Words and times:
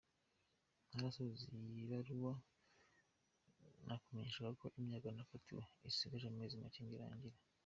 Ntarasoza 0.87 1.45
iyi 1.69 1.83
baruwa, 1.91 2.33
nakumenyeshaga 3.85 4.51
ko 4.61 4.67
imyaka 4.79 5.07
nakatiwe 5.15 5.63
isigaje 5.89 6.25
amezi 6.29 6.55
make 6.63 6.81
ngo 6.83 6.95
irangire. 6.97 7.37